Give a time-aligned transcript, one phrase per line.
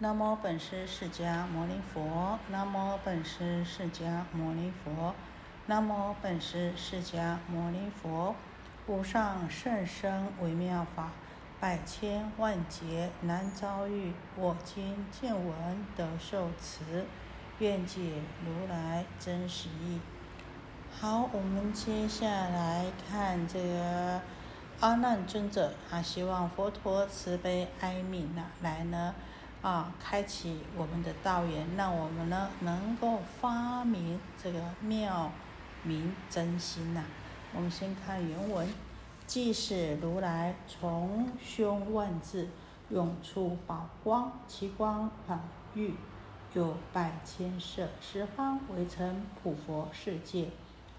[0.00, 5.12] 南无本师释迦牟尼佛，南无本师释迦牟尼佛，
[5.66, 8.36] 南无本师释迦牟尼佛。
[8.86, 11.10] 无上甚深微妙法，
[11.58, 14.12] 百千万劫难遭遇。
[14.36, 17.04] 我今见闻得受持，
[17.58, 19.98] 愿解如来真实义。
[20.96, 24.20] 好，我们接下来看这个
[24.78, 29.12] 阿难尊者啊，希望佛陀慈悲哀悯呐，来呢
[29.60, 35.32] 啊，开启我们的道缘，让我们呢能够发明这个妙
[35.82, 37.04] 明真心呐。
[37.52, 38.68] 我们先看原文：
[39.26, 42.48] 即使如来从胸万字
[42.90, 45.40] 涌出宝光，其光缓
[45.74, 45.94] 郁，
[46.54, 50.50] 有百千色，十方围成普佛世界，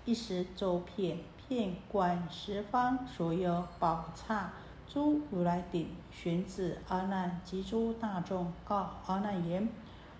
[0.04, 4.52] 一时周遍，遍观十方所有宝刹。
[4.92, 9.70] 诸如来顶，寻子阿难及诸大众，告阿难言：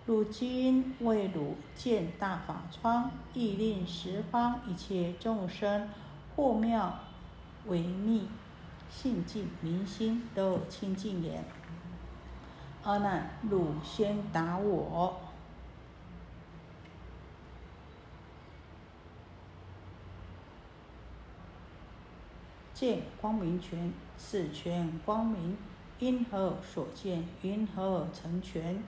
[0.06, 5.90] 汝今为汝见大法窗，亦令十方一切众生。
[6.36, 7.00] 或妙
[7.66, 8.30] 为密，
[8.90, 11.44] 信净明心都清净言。
[12.84, 15.20] 阿难，汝先答我。
[22.80, 25.58] 见光明权，是权光明，
[26.00, 27.26] 因何所见？
[27.42, 28.82] 因何成全？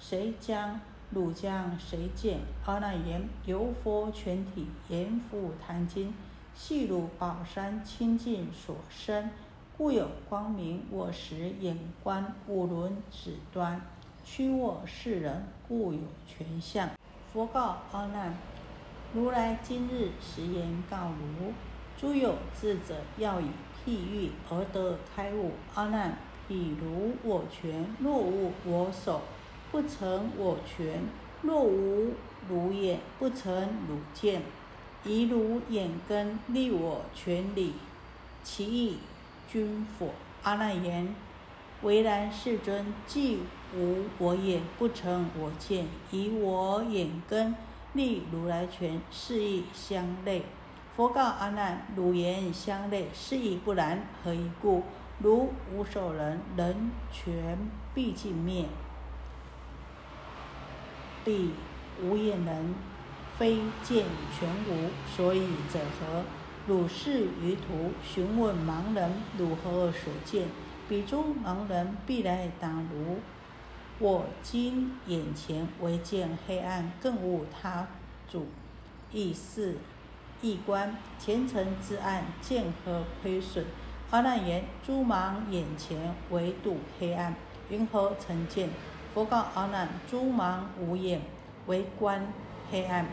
[0.00, 0.80] 谁将？
[1.12, 2.40] 汝将谁见？
[2.64, 6.12] 阿难言：由佛全体，言复坛经。
[6.56, 9.30] 细如宝山清净所生，
[9.78, 10.84] 故有光明。
[10.90, 13.80] 我时眼观五轮指端，
[14.24, 16.90] 屈我世人，故有全相。
[17.32, 18.34] 佛告阿难：
[19.14, 21.52] 如来今日实言告汝：
[21.98, 23.46] 诸有智者，要以
[23.84, 25.52] 譬喻而得开悟。
[25.74, 29.22] 阿难，譬如我权，若无我手，
[29.72, 31.00] 不成我权；
[31.40, 32.12] 若无
[32.48, 33.50] 汝眼，不成
[33.88, 34.42] 汝见。
[35.04, 37.72] 以汝眼根立我权理，
[38.42, 38.98] 其意
[39.50, 40.10] 君否？
[40.42, 41.14] 阿难言：
[41.82, 42.92] 为然，世尊。
[43.06, 43.38] 既
[43.74, 45.86] 无我眼，不成我见。
[46.10, 47.54] 以我眼根
[47.94, 50.42] 立如来权，是亦相类。
[50.96, 54.00] 佛告阿难：汝言相类，是亦不然。
[54.24, 54.82] 何以故？
[55.18, 57.58] 如无手人，人全
[57.94, 58.64] 必尽灭；
[61.22, 61.52] 彼
[62.02, 62.74] 无眼人。
[63.38, 64.06] 非见
[64.38, 66.22] 全无，所以者何？
[66.66, 70.48] 汝是于途，询问盲人如何所见？
[70.88, 73.18] 彼诸盲人必来答如：
[73.98, 77.86] 我今眼前唯见黑暗，更无他
[78.26, 78.46] 主。
[79.12, 79.76] 亦是
[80.46, 83.64] 一观前尘之暗，见何亏损？
[84.10, 87.34] 阿难言：诸盲眼前唯睹黑暗，
[87.68, 88.68] 云何成见？
[89.12, 91.20] 佛告阿难：诸盲无眼，
[91.66, 92.32] 唯观
[92.70, 93.04] 黑暗。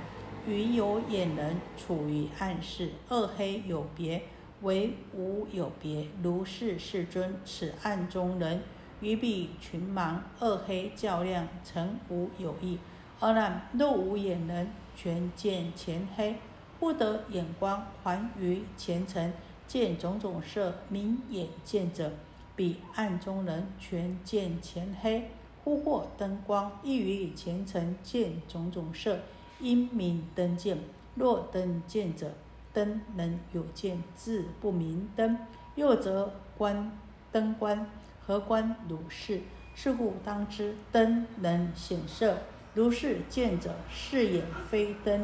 [0.46, 4.22] 与有眼人处于暗室，二黑有别，
[4.62, 6.06] 唯无有别。
[6.22, 8.62] 如是世尊，此暗中人
[9.02, 12.78] 与彼群盲，二黑较量，成无有异。
[13.22, 16.36] 阿难，若无眼人，全见前黑，
[16.84, 19.32] 不得眼光还于前尘，
[19.66, 22.12] 见种种色，明眼见者，
[22.58, 25.30] 彼暗中人全见前黑，
[25.64, 29.18] 忽获灯光，亦于前尘见种种色。
[29.62, 30.78] 因明灯见，
[31.16, 32.34] 若灯见者，
[32.74, 35.38] 灯能有见，自不明灯。
[35.76, 36.92] 又则观
[37.32, 37.90] 灯观，
[38.20, 39.40] 何观如是？
[39.74, 42.40] 是故当知，灯能显色，
[42.74, 45.22] 如是见者，是眼非灯；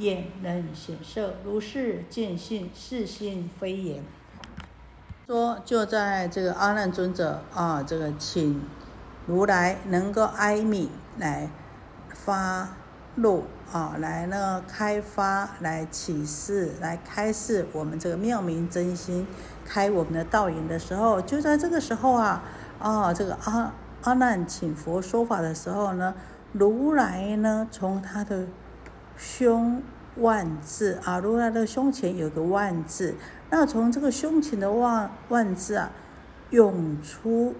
[0.00, 4.02] 眼能显色，如是见性，是心非眼。
[5.28, 8.60] 说就在这个阿难尊者啊，这个请
[9.26, 11.48] 如来能够哀悯来
[12.12, 12.70] 发。
[13.16, 19.26] 露啊，来呢开发，来启示，来开示我们这个妙明真心，
[19.64, 22.42] 开我们的道眼的时候，就在这个时候啊，
[22.78, 23.72] 啊，这个阿
[24.02, 26.14] 阿难请佛说法的时候呢，
[26.52, 28.46] 如来呢从他的
[29.20, 29.82] 胸
[30.16, 33.14] 万字啊，如来的胸前有个万字，
[33.50, 35.92] 那从这个胸前的万万字啊，
[36.48, 37.54] 涌出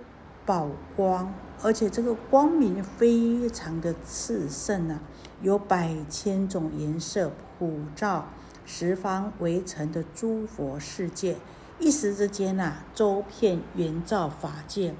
[0.46, 4.98] 宝光，而且这个光明非常的炽盛啊。
[5.42, 8.26] 有百千种颜色普照
[8.64, 11.36] 十方围城的诸佛世界，
[11.78, 14.94] 一时之间呐，周遍圆照法界，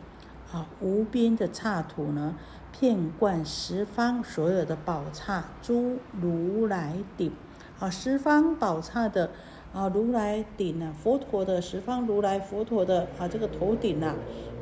[0.52, 2.36] 啊，无边的刹土呢，
[2.78, 7.32] 遍贯十方所有的宝刹诸如来顶，
[7.78, 9.31] 啊，十方宝刹的
[9.75, 14.14] 啊如来顶啊，佛陀的十方如来佛陀的啊这个头顶呐，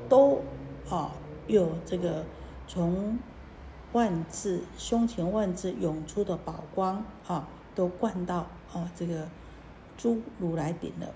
[0.09, 0.41] 都
[0.91, 1.13] 啊
[1.47, 2.25] 有这个
[2.67, 3.19] 从
[3.93, 9.29] 万字胸前万字涌出的宝光啊，都灌到啊这个
[9.97, 11.07] 诸如来顶了。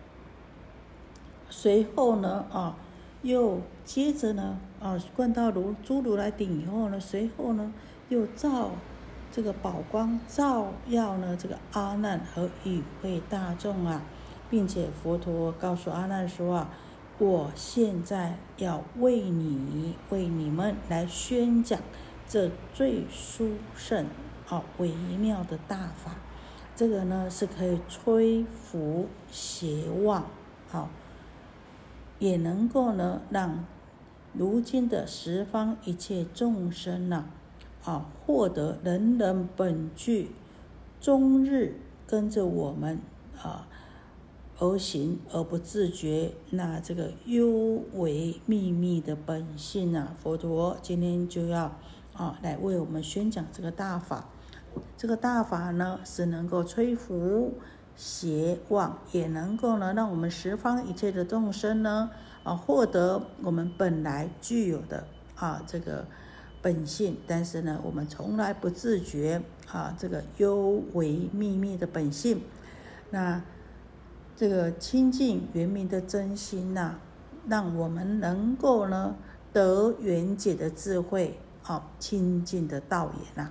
[1.51, 2.77] 随后呢啊，
[3.23, 7.73] 又接着呢啊，灌到如诸如来顶以后呢，随后呢
[8.09, 8.73] 又照
[9.31, 14.03] 这个宝光照耀呢这个阿难和与会大众啊。
[14.51, 16.69] 并且佛陀告诉阿难说啊，
[17.19, 21.81] 我现在要为你、为你们来宣讲
[22.29, 24.05] 这最殊胜、
[24.51, 26.17] 啊微妙的大法。
[26.77, 30.27] 这个呢是可以摧伏邪妄，
[30.69, 30.91] 好，
[32.23, 33.65] 也能够呢让
[34.33, 37.25] 如今的十方一切众生呐，
[37.83, 40.31] 啊获得人人本具，
[41.01, 43.01] 终日跟着我们
[43.43, 43.67] 啊。
[44.59, 51.77] 而行而不自觉，那这个幽微秘密的本性啊，佛陀今天就要
[52.13, 54.29] 啊来为我们宣讲这个大法。
[54.97, 57.55] 这个大法呢，是能够摧伏
[57.97, 62.11] 邪妄，也能够呢让我们十方一切的众生呢
[62.43, 65.05] 啊获得我们本来具有的
[65.37, 66.05] 啊这个
[66.61, 72.43] 本性，但是呢，我们从来不自觉啊这个幽微秘密的本性，
[73.11, 73.43] 那。
[74.35, 76.95] 这个清净圆明的真心呐，
[77.47, 79.15] 让我们能够呢
[79.53, 83.51] 得圆解的智慧，啊，清净的道也呐。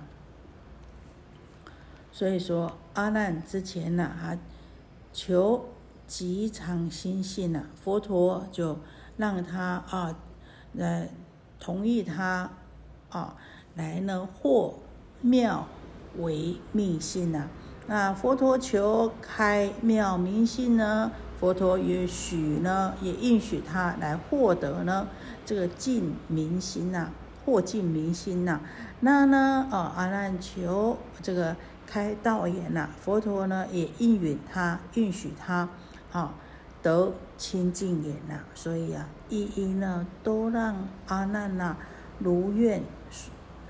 [2.12, 4.38] 所以说，阿难之前呐，啊，
[5.14, 5.64] 求
[6.06, 8.78] 极长心性呐，佛陀就
[9.16, 10.14] 让他啊，
[10.74, 11.08] 来
[11.58, 12.50] 同意他
[13.08, 13.34] 啊，
[13.76, 14.74] 来呢获
[15.22, 15.66] 妙
[16.18, 17.48] 为密心呐。
[17.86, 21.10] 那佛陀求开妙明心呢？
[21.40, 25.08] 佛陀也许呢，也应许他来获得呢
[25.44, 27.10] 这个净明心呐，
[27.44, 28.60] 获净明心呐。
[29.00, 31.56] 那呢，哦，阿难求这个
[31.86, 35.68] 开道眼呐，佛陀呢也应允他，允许他
[36.10, 36.34] 啊
[36.82, 38.40] 得清净眼呐。
[38.54, 41.76] 所以啊，一一呢都让阿难呐
[42.18, 42.82] 如愿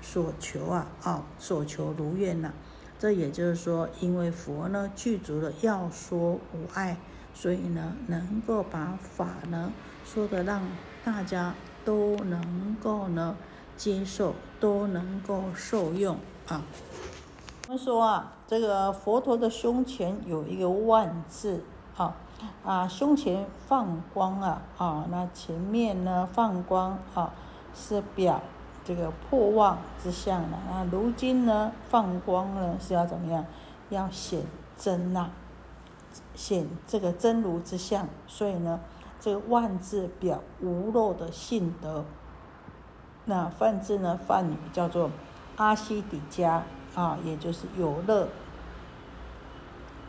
[0.01, 2.53] 所求啊，啊所求如愿呐。
[2.99, 6.97] 这也就是说，因为佛呢具足了要说无碍，
[7.33, 9.73] 所以呢能够把法呢
[10.05, 10.61] 说的让
[11.03, 13.35] 大家都能够呢
[13.75, 16.17] 接受，都能够受用
[16.47, 16.63] 啊。
[17.67, 21.63] 我们说啊，这个佛陀的胸前有一个万字
[21.95, 22.15] 啊
[22.65, 27.33] 啊，胸前放光啊啊，那前面呢放光啊
[27.73, 28.41] 是表。
[28.85, 30.57] 这个破妄之相的。
[30.69, 30.83] 那！
[30.91, 33.45] 如今呢，放光呢是要怎么样？
[33.89, 34.43] 要显
[34.77, 35.29] 真呐，
[36.35, 38.05] 显这个真如之相。
[38.27, 38.81] 所以呢，
[39.21, 42.03] 这个万字表无漏的性德。
[43.23, 45.09] 那梵字呢，梵语叫做
[45.55, 46.59] 阿西底迦
[46.95, 48.27] 啊，也就是有乐，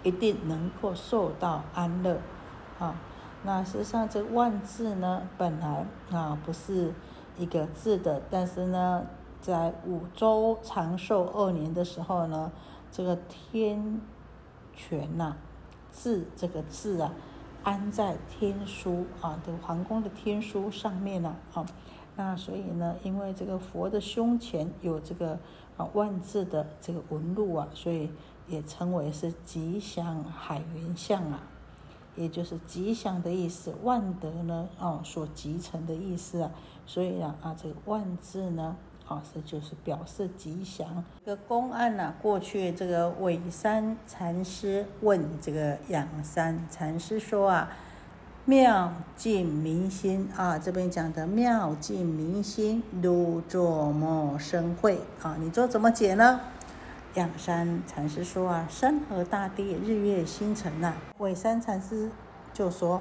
[0.03, 2.21] 一定能够受到安乐
[2.79, 2.95] 啊。
[3.43, 6.93] 那实际上，这万字呢，本来啊不是。
[7.37, 9.05] 一个字的，但是呢，
[9.41, 12.53] 在五周长寿二年的时候呢，
[12.93, 14.01] 这个天
[14.73, 15.35] 权呐，
[15.91, 17.11] 字这个字啊，
[17.65, 21.67] 安在天书啊的皇宫的天书上面了啊。
[22.17, 25.39] 那所以呢，因为这个佛的胸前有这个
[25.77, 28.11] 啊万字的这个纹路啊，所以
[28.47, 31.43] 也称为是吉祥海云像啊。
[32.17, 36.51] 也就是吉祥的意思，万德呢，哦，所集成的意思啊，
[36.87, 38.77] 所以啊，啊，这个万字呢，
[39.09, 41.03] 啊，是就是表示吉祥。
[41.25, 47.69] 这个公案呢，过去这个尾山禅师问这个仰山禅师说啊，
[48.47, 55.35] 妙尽明心啊，这边讲的妙尽明心，如作么生慧啊？
[55.41, 56.41] 你做怎么解呢？
[57.15, 60.93] 仰山禅师说啊，山河大地、日月星辰呐。
[61.17, 62.11] 尾山禅师
[62.53, 63.01] 就说，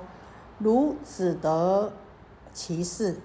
[0.60, 1.92] 如只得
[2.54, 3.18] 其事。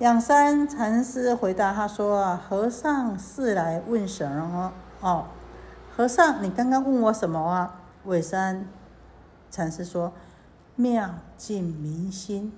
[0.00, 4.72] 仰山禅师回答他说啊，和尚是来问什么？
[5.00, 5.24] 哦，
[5.96, 7.80] 和尚，你刚刚问我什么啊？
[8.04, 8.66] 尾山
[9.50, 10.12] 禅师说，
[10.78, 12.52] 妙尽明心。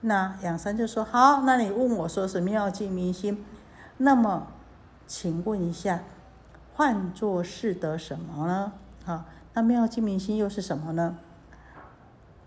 [0.00, 3.44] 那养生就说，好，那你问我说是妙尽明心，
[3.98, 4.48] 那么，
[5.06, 6.00] 请问一下。
[6.74, 8.72] 换作是得什么呢？
[9.04, 11.18] 啊，那妙净明心又是什么呢？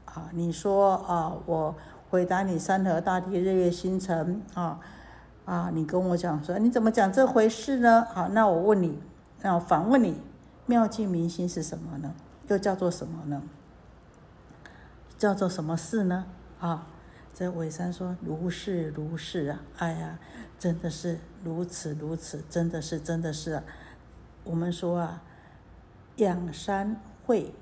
[0.05, 1.75] 啊，你说啊，我
[2.09, 4.79] 回答你山河大地日月星辰啊
[5.45, 8.07] 啊，你跟我讲说你怎么讲这回事呢？
[8.11, 8.99] 好，那我问你，
[9.43, 10.19] 那我反问你，
[10.65, 12.15] 妙净明心是什么呢？
[12.47, 13.43] 又叫做什么呢？
[15.23, 16.25] 叫做什么事呢？
[16.59, 16.85] 啊，
[17.33, 20.19] 这伟山说如是如是啊，哎呀，
[20.59, 23.63] 真的是如此如此，真的是真的是啊。
[24.43, 25.23] 我们说啊，
[26.17, 27.55] 仰山会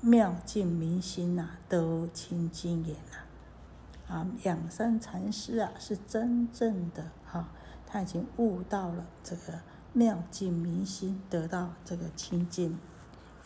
[0.00, 4.14] 妙境明心呐，都清净眼呐。
[4.14, 7.50] 啊，仰山禅师啊，是真正的哈，
[7.86, 9.60] 他已经悟到了这个
[9.92, 12.78] 妙境明心，得到这个清净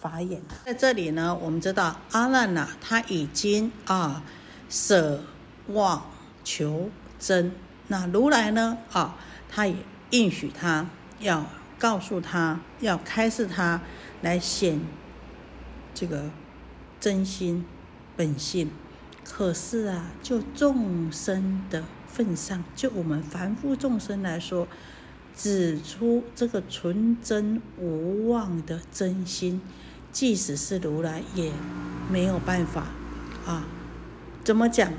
[0.08, 0.40] 法眼。
[0.64, 4.22] 在这里呢，我们知道阿难呐，他已经啊
[4.68, 5.22] 舍
[5.68, 6.06] 妄
[6.44, 7.52] 求真。
[7.88, 9.16] 那如来呢啊，
[9.48, 9.74] 他也
[10.10, 10.86] 应许他，
[11.18, 11.44] 要
[11.78, 13.80] 告诉他，要开示他，
[14.22, 14.80] 来显
[15.94, 16.30] 这个
[17.00, 17.64] 真心
[18.16, 18.70] 本性。
[19.24, 24.68] 可是啊，就众生的份上，就我们凡夫众生来说，
[25.36, 29.60] 指出这个纯真无妄的真心，
[30.16, 31.52] 即使是如来也
[32.10, 32.86] 没有办法
[33.44, 33.68] 啊。
[34.42, 34.90] 怎么讲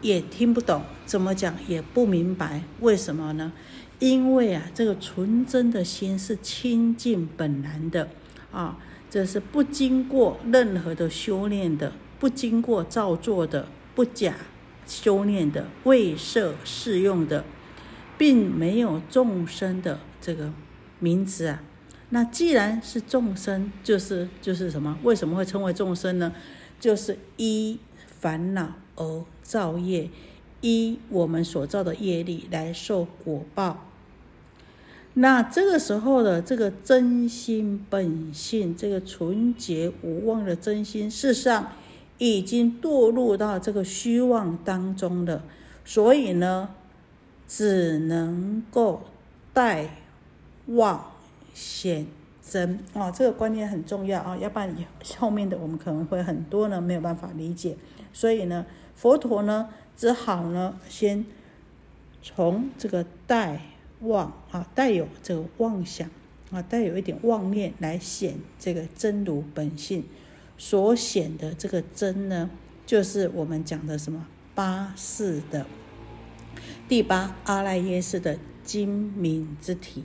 [0.00, 3.52] 也听不懂，怎么讲也不明白，为什么呢？
[3.98, 8.08] 因为啊，这个纯真的心是清净本然的
[8.50, 8.78] 啊，
[9.10, 11.92] 这是不经过任何的修炼的。
[12.18, 14.34] 不经过造作的、不假
[14.86, 17.44] 修炼的、未设适用的，
[18.16, 20.50] 并没有众生的这个
[21.00, 21.62] 名词啊。
[22.10, 24.98] 那既然是众生，就是就是什么？
[25.02, 26.32] 为什么会称为众生呢？
[26.78, 30.10] 就是依烦恼而造业，
[30.60, 33.86] 依我们所造的业力来受果报。
[35.14, 41.72] 那这个时候的这个真心本性，这个纯洁无妄的真心，事实上。
[42.18, 45.44] 已经堕入到这个虚妄当中了，
[45.84, 46.70] 所以呢，
[47.46, 49.02] 只能够
[49.52, 49.98] 待
[50.68, 51.12] 妄
[51.56, 52.06] 显
[52.42, 54.76] 真啊，这个观念很重要啊，要不然
[55.16, 57.74] 后面的我们可能会很多呢没有办法理解，
[58.12, 61.24] 所以呢，佛陀呢只好呢先
[62.20, 63.62] 从这个待
[64.00, 66.10] 妄啊，带有这个妄想
[66.50, 70.04] 啊，带有一点妄念来显这个真如本性。
[70.58, 72.50] 所显的这个真呢，
[72.84, 75.66] 就是我们讲的什么八世的
[76.88, 80.04] 第八阿赖耶识的精明之体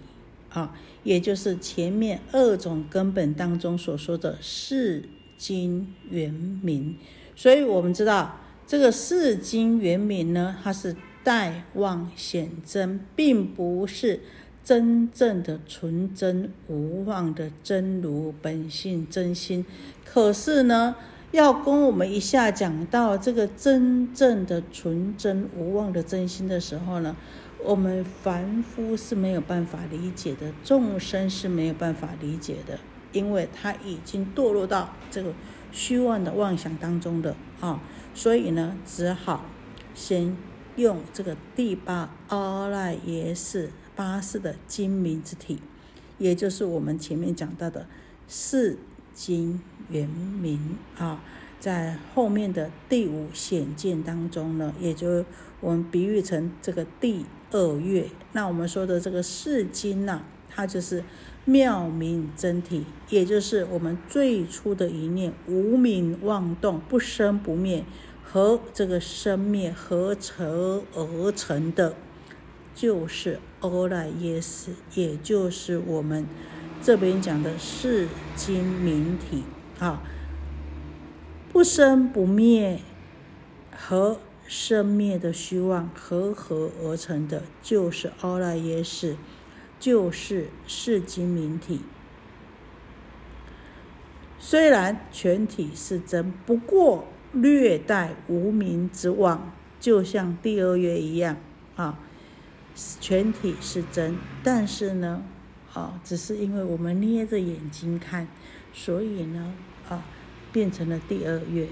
[0.53, 5.03] 啊，也就是前面二种根本当中所说的世
[5.37, 6.97] 精圆明。
[7.35, 14.19] 所以我们知道这个世精圆明呢，它是待妄显真，并不是
[14.63, 19.65] 真正的纯真无妄的真如本性真心。
[20.05, 20.95] 可是呢，
[21.31, 27.15] 要跟我们一下讲到这个真正的纯真无妄的真心的时候呢，
[27.63, 32.79] 我们凡夫是没有办法理解的，众生是没有办法理解的，
[33.11, 35.33] 因为他已经堕落到这个
[35.71, 37.81] 虚妄的妄想当中的啊，
[38.13, 39.45] 所以呢，只好
[39.93, 40.35] 先
[40.75, 45.59] 用这个第八阿赖耶识八识的精明之体，
[46.17, 47.87] 也就是我们前面讲到的
[48.27, 48.77] 四。
[49.13, 51.21] 经圆明啊，
[51.59, 55.25] 在后面的第五显见当中呢，也就
[55.59, 58.07] 我们比喻成这个第二月。
[58.31, 61.03] 那我们说的这个世经呢，它就是
[61.45, 67.83] 妙明真体，也就是我们最初的一念无名妄动不生不灭
[68.23, 71.95] 和这个生灭合成而成的，
[72.73, 76.25] 就是欧赖耶识，也就是我们。
[76.83, 79.43] 这边讲的是精明体
[79.77, 80.01] 啊，
[81.53, 82.79] 不生不灭
[83.69, 84.17] 和
[84.51, 89.15] 生灭的虚妄合合而成的，就是阿赖耶识，
[89.79, 91.79] 就是是精明体。
[94.37, 101.37] 虽然全体是真，不过略带无名之妄，就像第二月一样
[101.77, 101.97] 啊，
[102.75, 105.23] 全体是真，但是呢。
[105.73, 108.27] 啊，只是因为我们捏着眼睛看，
[108.73, 109.53] 所以呢，
[109.87, 110.03] 啊，
[110.51, 111.69] 变成了第二月。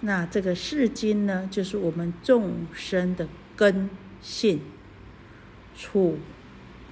[0.00, 3.90] 那这个世经呢，就是我们众生的根
[4.20, 4.60] 性，
[5.76, 6.18] 处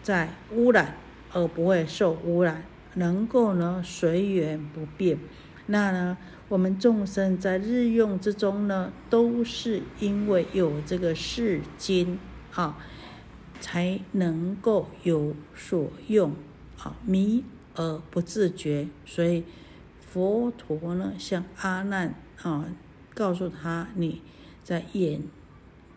[0.03, 0.97] 在污染
[1.33, 5.19] 而不会受污染，能够呢随缘不变。
[5.67, 12.19] 那呢，我们众生在日用之中呢，都是因为有这个世经
[12.55, 12.77] 啊。
[13.59, 16.35] 才能够有所用，
[16.79, 17.43] 啊，迷
[17.75, 18.87] 而不自觉。
[19.07, 19.45] 所以
[19.99, 22.67] 佛陀呢，向阿难啊，
[23.17, 24.21] 告诉他，你
[24.63, 25.23] 在眼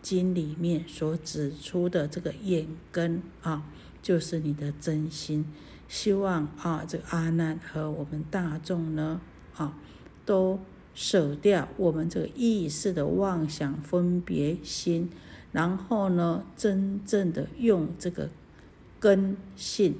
[0.00, 3.62] 睛里面所指出的这个眼根啊，
[4.00, 5.44] 就是你的真心。
[5.86, 9.20] 希望啊，这个阿难和我们大众呢，
[9.54, 9.76] 啊，
[10.24, 10.60] 都
[10.94, 15.10] 舍掉我们这个意识的妄想分别心，
[15.52, 18.30] 然后呢，真正的用这个
[18.98, 19.94] 根性，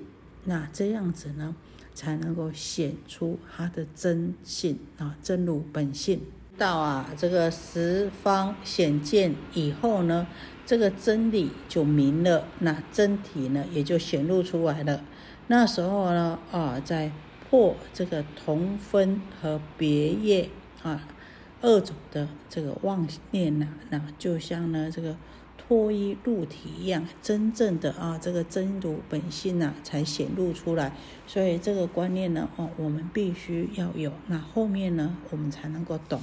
[0.45, 1.55] 那这样子呢，
[1.93, 6.23] 才能够显出他的真性啊，真如本性。
[6.61, 10.27] 到啊，这个十方显见以后呢，
[10.67, 15.03] 这个真理就明了，那真体呢也就显露出来了。
[15.47, 17.11] 那时候呢，啊，在
[17.49, 20.51] 破这个同分和别业
[20.83, 21.09] 啊
[21.63, 25.17] 二种的这个妄念呐，那就像呢这个
[25.71, 30.93] 脱衣入体一样，真正的啊这个真如本性呐才显露出来。
[31.29, 36.21] 所以这个观念呢，哦，我们必须要有，那后面呢，我们才能够懂。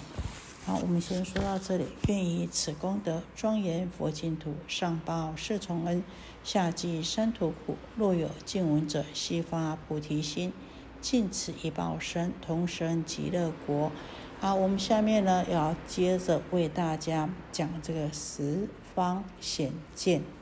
[0.65, 1.85] 好，我们先说到这里。
[2.09, 6.03] 愿以此功德庄严佛净土，上报四重恩，
[6.43, 7.77] 下济三途苦。
[7.95, 10.51] 若有见闻者，悉发菩提心，
[10.99, 13.93] 尽此一报身，同生极乐国。
[14.41, 20.36] 好，我们下面呢要接着为大家讲这个十方显见。